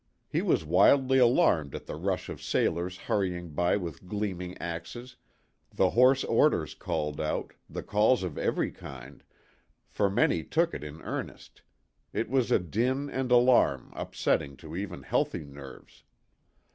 [0.27, 5.15] He was wildly alarmed at the rush of sailors hurrying by with gleaming axes,
[5.71, 9.21] the hoarse orders called out, the calls of every kind
[9.87, 11.61] for many took it in earnest;
[12.13, 16.03] it was a clin and alarm upsetting to even healthy nerves.